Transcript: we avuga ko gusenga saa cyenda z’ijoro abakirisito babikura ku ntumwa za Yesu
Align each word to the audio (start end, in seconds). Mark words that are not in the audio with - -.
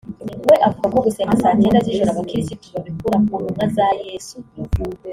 we 0.47 0.55
avuga 0.67 0.85
ko 0.93 0.97
gusenga 1.05 1.39
saa 1.41 1.57
cyenda 1.61 1.83
z’ijoro 1.85 2.09
abakirisito 2.11 2.65
babikura 2.73 3.17
ku 3.27 3.35
ntumwa 3.41 3.63
za 3.75 3.87
Yesu 4.05 4.37